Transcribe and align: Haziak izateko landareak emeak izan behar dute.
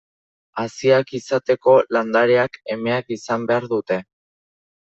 Haziak 0.61 1.13
izateko 1.19 1.75
landareak 1.97 2.57
emeak 2.77 3.15
izan 3.19 3.47
behar 3.53 3.69
dute. 3.75 4.01